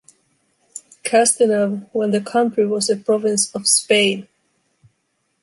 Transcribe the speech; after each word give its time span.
Castinove, 1.03 1.87
when 1.91 2.09
the 2.09 2.21
country 2.21 2.65
was 2.65 2.89
a 2.89 2.97
province 2.97 3.53
of 3.53 3.67
Spain. 3.67 4.27